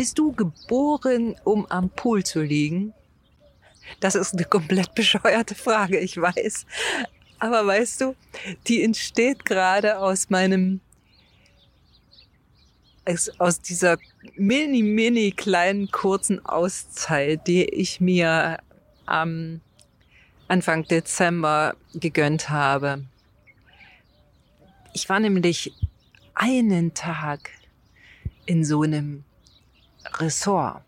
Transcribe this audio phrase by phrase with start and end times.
[0.00, 2.94] Bist du geboren, um am Pool zu liegen?
[4.00, 6.64] Das ist eine komplett bescheuerte Frage, ich weiß.
[7.38, 8.16] Aber weißt du,
[8.66, 10.80] die entsteht gerade aus meinem,
[13.36, 13.98] aus dieser
[14.36, 18.56] mini, mini kleinen kurzen Auszeit, die ich mir
[19.04, 19.60] am
[20.48, 23.04] Anfang Dezember gegönnt habe.
[24.94, 25.74] Ich war nämlich
[26.34, 27.50] einen Tag
[28.46, 29.24] in so einem
[30.04, 30.82] Ressort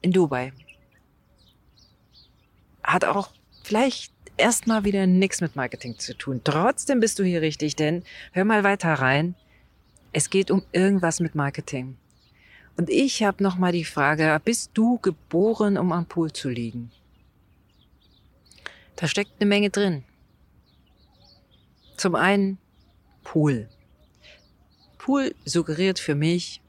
[0.00, 0.52] in Dubai.
[2.82, 3.30] Hat auch
[3.62, 6.42] vielleicht erstmal wieder nichts mit Marketing zu tun.
[6.44, 9.34] Trotzdem bist du hier richtig, denn hör mal weiter rein.
[10.12, 11.96] Es geht um irgendwas mit Marketing.
[12.76, 16.90] Und ich habe noch mal die Frage, bist du geboren, um am Pool zu liegen?
[18.96, 20.04] Da steckt eine Menge drin.
[21.96, 22.58] Zum einen
[23.22, 23.68] Pool.
[24.98, 26.60] Pool suggeriert für mich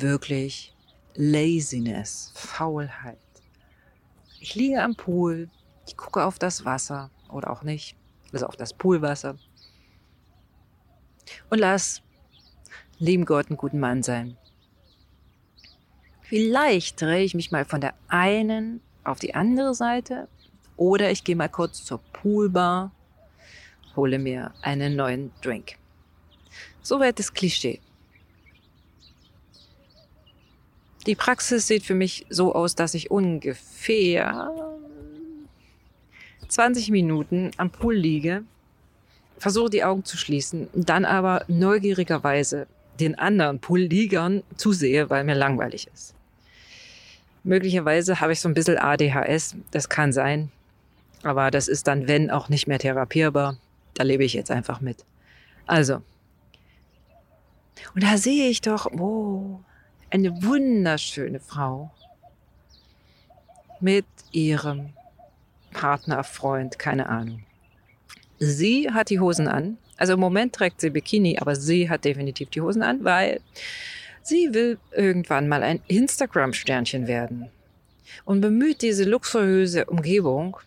[0.00, 0.74] wirklich
[1.14, 3.18] Laziness, Faulheit.
[4.40, 5.50] Ich liege am Pool,
[5.86, 7.96] ich gucke auf das Wasser oder auch nicht,
[8.32, 9.36] also auf das Poolwasser
[11.50, 12.02] und lass
[12.98, 14.36] lieben Gott einen guten Mann sein.
[16.22, 20.28] Vielleicht drehe ich mich mal von der einen auf die andere Seite
[20.76, 22.90] oder ich gehe mal kurz zur Poolbar,
[23.96, 25.76] hole mir einen neuen Drink.
[26.80, 27.80] Soweit das Klischee.
[31.06, 34.50] Die Praxis sieht für mich so aus, dass ich ungefähr
[36.48, 38.44] 20 Minuten am Pool liege,
[39.38, 42.68] versuche die Augen zu schließen, dann aber neugierigerweise
[43.00, 46.14] den anderen Poolliegern zusehe, weil mir langweilig ist.
[47.42, 50.52] Möglicherweise habe ich so ein bisschen ADHS, das kann sein,
[51.24, 53.56] aber das ist dann, wenn, auch nicht mehr therapierbar.
[53.94, 55.04] Da lebe ich jetzt einfach mit.
[55.66, 56.02] Also.
[57.94, 59.60] Und da sehe ich doch, oh,
[60.12, 61.90] eine wunderschöne Frau
[63.80, 64.90] mit ihrem
[65.72, 67.44] Partner, Freund, keine Ahnung.
[68.38, 69.78] Sie hat die Hosen an.
[69.96, 73.40] Also im Moment trägt sie Bikini, aber sie hat definitiv die Hosen an, weil
[74.22, 77.48] sie will irgendwann mal ein Instagram-Sternchen werden
[78.26, 80.58] und bemüht diese luxuriöse Umgebung,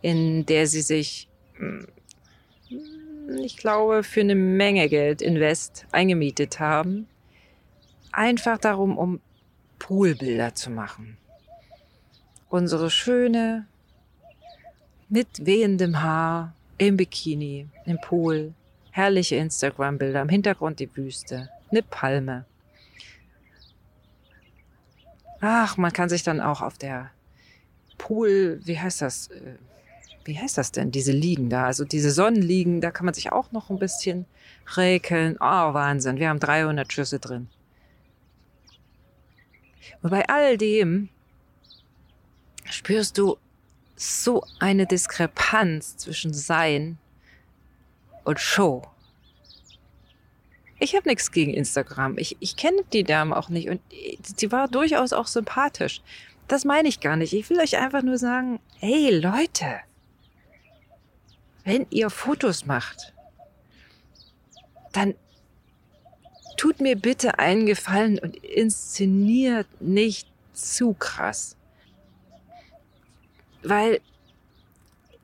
[0.00, 1.28] in der sie sich,
[1.58, 1.88] hm,
[3.42, 7.06] ich glaube, für eine Menge Geld invest eingemietet haben,
[8.12, 9.20] einfach darum, um
[9.78, 11.16] Poolbilder zu machen.
[12.48, 13.66] Unsere schöne,
[15.08, 18.54] mit wehendem Haar, im Bikini, im Pool,
[18.90, 22.44] herrliche Instagram-Bilder, im Hintergrund die Wüste, eine Palme.
[25.40, 27.10] Ach, man kann sich dann auch auf der
[27.98, 29.28] Pool, wie heißt das?
[29.28, 29.56] Äh,
[30.24, 30.92] wie heißt das denn?
[30.92, 34.26] Diese Liegen da, also diese Sonnenliegen, da kann man sich auch noch ein bisschen
[34.76, 35.36] räkeln.
[35.40, 37.48] Oh, Wahnsinn, wir haben 300 Schüsse drin.
[40.00, 41.08] Und bei all dem
[42.64, 43.36] spürst du
[43.96, 46.98] so eine Diskrepanz zwischen Sein
[48.24, 48.82] und Show.
[50.78, 52.18] Ich habe nichts gegen Instagram.
[52.18, 53.80] Ich, ich kenne die Dame auch nicht und
[54.22, 56.02] sie war durchaus auch sympathisch.
[56.48, 57.32] Das meine ich gar nicht.
[57.32, 59.80] Ich will euch einfach nur sagen, hey Leute,
[61.64, 63.12] wenn ihr Fotos macht,
[64.92, 65.14] dann
[66.62, 71.56] tut mir bitte einen Gefallen und inszeniert nicht zu krass.
[73.64, 74.00] Weil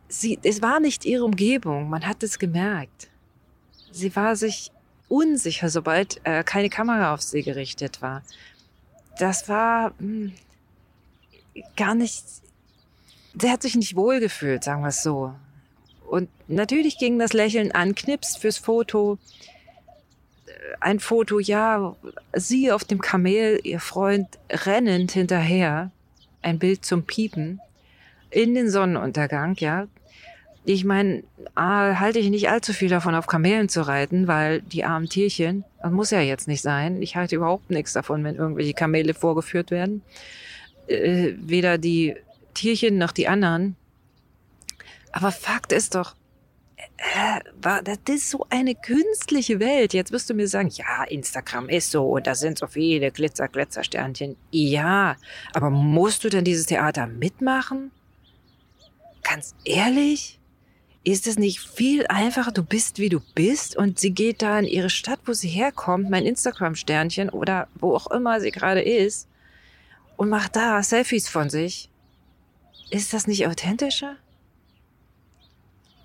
[0.09, 3.09] sie, es war nicht ihre Umgebung, man hat es gemerkt.
[3.93, 4.73] Sie war sich
[5.07, 8.25] unsicher, sobald äh, keine Kamera auf sie gerichtet war.
[9.21, 10.33] Das war mh, hm,
[11.77, 12.25] gar nicht,
[13.41, 15.33] sie hat sich nicht wohlgefühlt, sagen wir es so.
[16.11, 19.19] Und natürlich ging das Lächeln an, Knips fürs Foto,
[20.81, 21.97] ein Foto, ja,
[22.35, 25.91] sie auf dem Kamel, ihr Freund rennend hinterher,
[26.43, 27.61] ein Bild zum Piepen,
[28.31, 29.87] in den Sonnenuntergang, ja.
[30.65, 31.23] Ich meine,
[31.57, 35.91] halte ich nicht allzu viel davon, auf Kamelen zu reiten, weil die armen Tierchen, das
[35.93, 37.01] muss ja jetzt nicht sein.
[37.01, 40.03] Ich halte überhaupt nichts davon, wenn irgendwelche Kamele vorgeführt werden.
[40.87, 42.17] Äh, weder die
[42.53, 43.77] Tierchen noch die anderen.
[45.13, 46.15] Aber Fakt ist doch,
[46.99, 49.95] äh, war, das ist so eine künstliche Welt.
[49.95, 53.49] Jetzt wirst du mir sagen, ja, Instagram ist so und da sind so viele Glitzer,
[53.49, 54.37] Glitzersternchen.
[54.51, 55.17] Ja,
[55.55, 57.91] aber musst du denn dieses Theater mitmachen?
[59.23, 60.39] Ganz ehrlich?
[61.05, 64.67] Ist es nicht viel einfacher, du bist wie du bist und sie geht da in
[64.67, 69.29] ihre Stadt, wo sie herkommt, mein Instagram-Sternchen oder wo auch immer sie gerade ist
[70.17, 71.89] und macht da Selfies von sich?
[72.91, 74.17] Ist das nicht authentischer?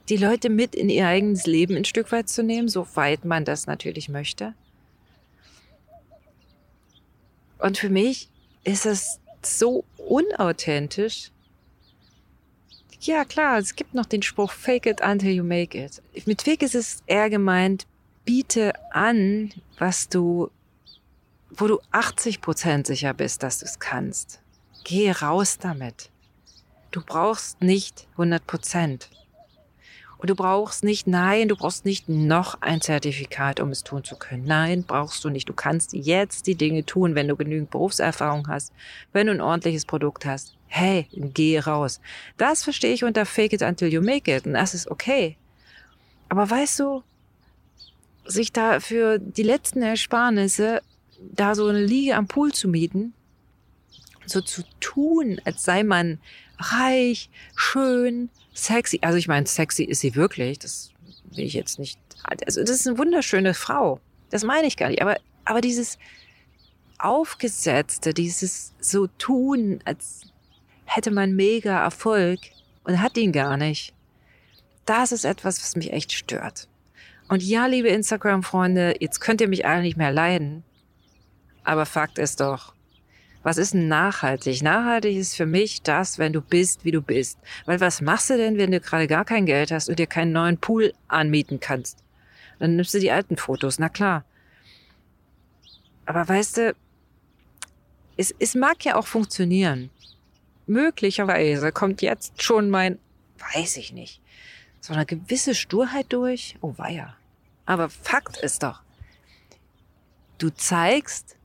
[0.09, 3.67] Die Leute mit in ihr eigenes Leben ein Stück weit zu nehmen, soweit man das
[3.67, 4.53] natürlich möchte.
[7.57, 8.29] Und für mich
[8.63, 11.31] ist es so unauthentisch.
[12.99, 16.01] Ja, klar, es gibt noch den Spruch, fake it until you make it.
[16.25, 17.85] Mit fake ist es eher gemeint,
[18.25, 20.49] biete an, was du,
[21.49, 24.41] wo du 80 Prozent sicher bist, dass du es kannst.
[24.83, 26.09] Geh raus damit.
[26.91, 29.09] Du brauchst nicht 100 Prozent.
[30.23, 34.15] Und du brauchst nicht, nein, du brauchst nicht noch ein Zertifikat, um es tun zu
[34.15, 34.45] können.
[34.45, 35.49] Nein, brauchst du nicht.
[35.49, 38.71] Du kannst jetzt die Dinge tun, wenn du genügend Berufserfahrung hast,
[39.11, 40.55] wenn du ein ordentliches Produkt hast.
[40.67, 41.99] Hey, geh raus.
[42.37, 44.45] Das verstehe ich unter Fake it until you make it.
[44.45, 45.35] Und das ist okay.
[46.29, 47.03] Aber weißt du,
[48.23, 50.81] sich da für die letzten Ersparnisse
[51.19, 53.13] da so eine Liege am Pool zu mieten,
[54.25, 56.19] so zu tun, als sei man
[56.59, 58.99] reich, schön, sexy.
[59.01, 60.59] Also ich meine, sexy ist sie wirklich.
[60.59, 60.91] Das
[61.31, 61.99] will ich jetzt nicht.
[62.45, 63.99] Also das ist eine wunderschöne Frau.
[64.29, 65.01] Das meine ich gar nicht.
[65.01, 65.97] Aber, aber dieses
[66.97, 70.21] aufgesetzte, dieses so tun, als
[70.85, 72.39] hätte man mega Erfolg
[72.83, 73.93] und hat ihn gar nicht.
[74.85, 76.67] Das ist etwas, was mich echt stört.
[77.29, 80.63] Und ja, liebe Instagram-Freunde, jetzt könnt ihr mich nicht mehr leiden.
[81.63, 82.73] Aber Fakt ist doch,
[83.43, 84.63] was ist nachhaltig?
[84.63, 87.37] Nachhaltig ist für mich das, wenn du bist, wie du bist.
[87.65, 90.31] Weil was machst du denn, wenn du gerade gar kein Geld hast und dir keinen
[90.31, 91.99] neuen Pool anmieten kannst?
[92.59, 94.23] Dann nimmst du die alten Fotos, na klar.
[96.05, 96.75] Aber weißt du,
[98.15, 99.89] es, es mag ja auch funktionieren.
[100.65, 102.97] Möglicherweise kommt jetzt schon mein,
[103.53, 104.21] weiß ich nicht,
[104.79, 106.55] so eine gewisse Sturheit durch.
[106.61, 107.17] Oh weia.
[107.65, 108.81] Aber Fakt ist doch,
[110.37, 111.37] du zeigst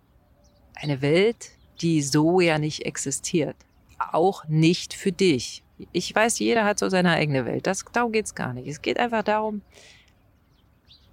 [0.75, 1.51] eine Welt,
[1.81, 3.57] die so ja nicht existiert.
[3.99, 5.63] Auch nicht für dich.
[5.93, 7.67] Ich weiß, jeder hat so seine eigene Welt.
[7.67, 8.69] Das, darum geht's gar nicht.
[8.69, 9.63] Es geht einfach darum,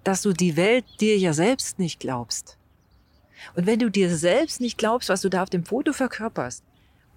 [0.04, 2.58] dass du die Welt dir ja selbst nicht glaubst.
[3.56, 6.64] Und wenn du dir selbst nicht glaubst, was du da auf dem Foto verkörperst,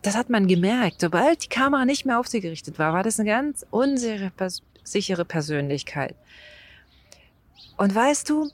[0.03, 1.01] das hat man gemerkt.
[1.01, 6.17] Sobald die Kamera nicht mehr auf sie gerichtet war, war das eine ganz unsichere Persönlichkeit.
[7.77, 8.51] Und weißt du,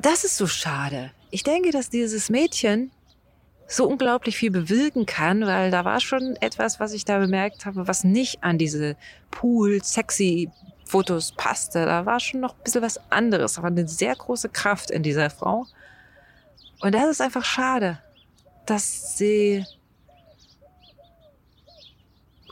[0.00, 1.10] das ist so schade.
[1.30, 2.90] Ich denke, dass dieses Mädchen
[3.68, 7.88] so unglaublich viel bewirken kann, weil da war schon etwas, was ich da bemerkt habe,
[7.88, 8.96] was nicht an diese
[9.32, 11.84] Pool-Sexy-Fotos passte.
[11.84, 15.30] Da war schon noch ein bisschen was anderes, war eine sehr große Kraft in dieser
[15.30, 15.66] Frau.
[16.80, 17.98] Und das ist einfach schade,
[18.66, 19.64] dass sie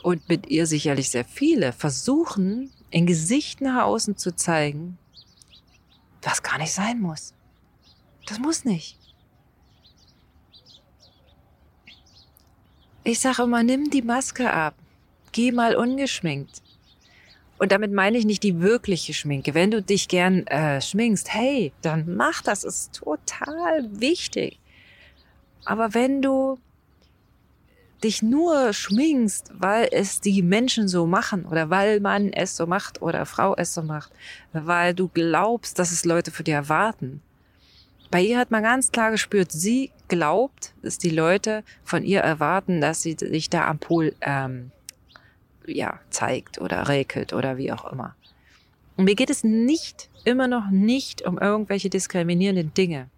[0.03, 4.99] und mit ihr sicherlich sehr viele versuchen, in Gesicht nach außen zu zeigen,
[6.21, 7.33] was gar nicht sein muss.
[8.27, 8.99] Das muss nicht.
[13.07, 14.73] Ich sage immer, nimm die Maske ab.
[15.31, 16.63] Geh mal ungeschminkt.
[17.59, 19.53] Und damit meine ich nicht die wirkliche Schminke.
[19.53, 22.63] Wenn du dich gern äh, schminkst, hey, dann mach das.
[22.63, 24.59] Ist total wichtig.
[25.65, 26.57] Aber wenn du
[28.03, 33.03] dich nur schminkst, weil es die Menschen so machen oder weil man es so macht
[33.03, 34.11] oder Frau es so macht,
[34.51, 37.21] weil du glaubst, dass es Leute für dir erwarten,
[38.11, 42.81] bei ihr hat man ganz klar gespürt, sie glaubt, dass die Leute von ihr erwarten,
[42.81, 44.71] dass sie sich da am Pool ähm,
[45.65, 48.15] ja, zeigt oder räkelt oder wie auch immer.
[48.97, 53.09] Und mir geht es nicht, immer noch nicht um irgendwelche diskriminierenden Dinge.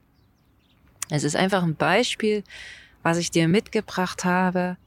[1.10, 2.44] Es ist einfach ein Beispiel,
[3.04, 4.78] was ich dir mitgebracht habe,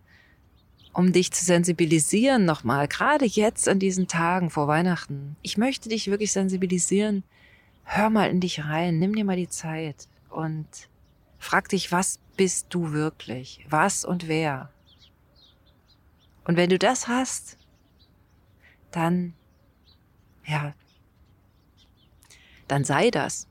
[0.92, 5.37] um dich zu sensibilisieren nochmal, gerade jetzt an diesen Tagen vor Weihnachten.
[5.42, 7.23] Ich möchte dich wirklich sensibilisieren,
[7.92, 10.66] hör mal in dich rein, nimm dir mal die Zeit und
[11.38, 13.66] frag dich, was bist du wirklich?
[13.68, 14.70] Was und wer?
[16.44, 17.59] Und wenn du das hast,
[18.92, 19.35] dann,
[20.47, 20.73] ja,
[22.68, 23.49] dann sei das.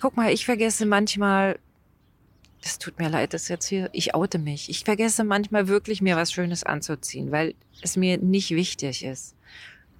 [0.00, 1.58] Guck mal, ich vergesse manchmal,
[2.62, 4.70] es tut mir leid, dass jetzt hier, ich oute mich.
[4.70, 9.34] Ich vergesse manchmal wirklich mir was Schönes anzuziehen, weil es mir nicht wichtig ist.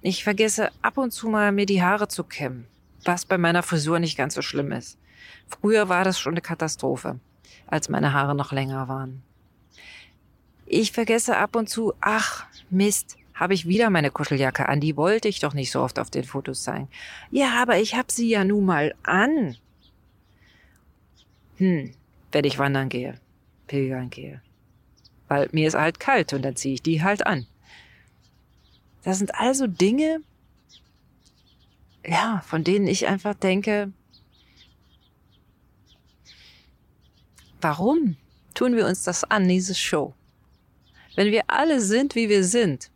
[0.01, 2.65] Ich vergesse ab und zu mal mir die Haare zu kämmen,
[3.03, 4.97] was bei meiner Frisur nicht ganz so schlimm ist.
[5.47, 7.19] Früher war das schon eine Katastrophe,
[7.67, 9.23] als meine Haare noch länger waren.
[10.65, 15.27] Ich vergesse ab und zu, ach Mist, habe ich wieder meine Kuscheljacke an, die wollte
[15.27, 16.87] ich doch nicht so oft auf den Fotos zeigen.
[17.31, 19.57] Ja, aber ich habe sie ja nun mal an.
[21.57, 21.91] Hm,
[22.31, 23.15] wenn ich wandern gehe,
[23.67, 24.41] pilgern gehe.
[25.27, 27.47] Weil mir ist halt kalt und dann ziehe ich die halt an.
[29.03, 30.21] Das sind also Dinge,
[32.05, 33.91] ja, von denen ich einfach denke,
[37.61, 38.17] warum
[38.53, 40.13] tun wir uns das an, diese Show?
[41.15, 42.91] Wenn wir alle sind, wie wir sind,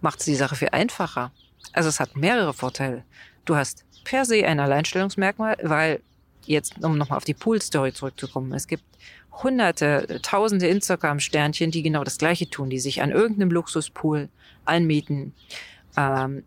[0.00, 1.32] macht es die Sache viel einfacher.
[1.72, 3.04] Also es hat mehrere Vorteile.
[3.44, 6.02] Du hast per se ein Alleinstellungsmerkmal, weil
[6.44, 8.84] jetzt, um nochmal auf die Pool-Story zurückzukommen, es gibt
[9.32, 14.28] hunderte, tausende Instagram-Sternchen, die genau das Gleiche tun, die sich an irgendeinem Luxuspool
[14.64, 15.34] anmieten.
[15.96, 16.44] Ähm,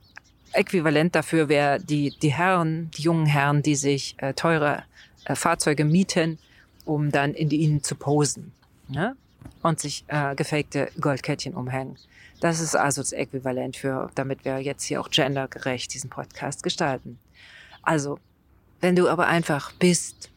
[0.53, 4.83] äquivalent dafür wäre die, die Herren, die jungen Herren, die sich äh, teure
[5.25, 6.37] äh, Fahrzeuge mieten,
[6.85, 8.51] um dann in ihnen zu posen
[8.87, 9.15] ne?
[9.61, 11.97] und sich äh, gefakte Goldkettchen umhängen.
[12.39, 17.17] Das ist also das Äquivalent für, damit wir jetzt hier auch gendergerecht diesen Podcast gestalten.
[17.81, 18.19] Also,
[18.81, 20.29] wenn du aber einfach bist,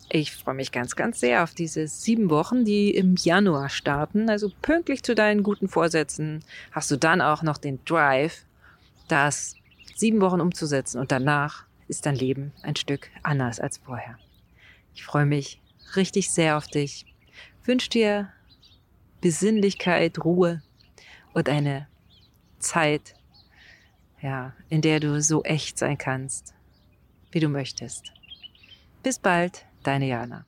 [0.09, 4.29] Ich freue mich ganz, ganz sehr auf diese sieben Wochen, die im Januar starten.
[4.29, 8.45] Also pünktlich zu deinen guten Vorsätzen hast du dann auch noch den Drive,
[9.07, 9.55] das
[9.95, 14.17] sieben Wochen umzusetzen und danach ist dein Leben ein Stück anders als vorher.
[14.93, 15.59] Ich freue mich
[15.95, 17.05] richtig sehr auf dich.
[17.65, 18.29] Wünsche dir
[19.21, 20.61] Besinnlichkeit, Ruhe
[21.33, 21.87] und eine
[22.59, 23.15] Zeit,
[24.23, 26.55] ja, in der du so echt sein kannst,
[27.31, 28.13] wie du möchtest.
[29.03, 30.45] Bis bald, deine Jana.